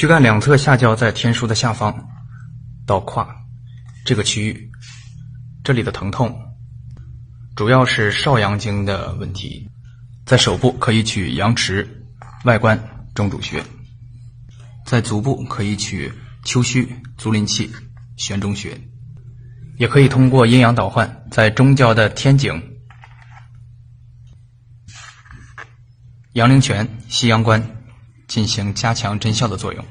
[0.00, 2.08] 躯干两侧下焦在天枢的下方
[2.86, 3.28] 到胯
[4.02, 4.70] 这个区域，
[5.62, 6.34] 这里的疼痛
[7.54, 9.68] 主要是少阳经的问题。
[10.24, 11.86] 在手部可以取阳池、
[12.44, 12.82] 外关、
[13.14, 13.60] 中主穴；
[14.86, 16.10] 在足部可以取
[16.46, 16.88] 丘墟、
[17.18, 17.70] 足临气、
[18.16, 18.80] 悬中穴。
[19.76, 22.58] 也可以通过阴阳导换，在中焦的天井、
[26.32, 27.79] 阳陵泉、西阳关
[28.30, 29.84] 进行加强真效的作用。